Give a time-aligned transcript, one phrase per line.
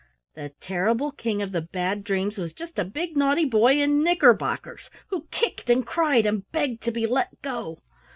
[0.33, 4.89] The terrible King of the Bad Dreams was just a big naughty boy in knickerbockers
[5.09, 7.77] who kicked and cried and begged to be let go!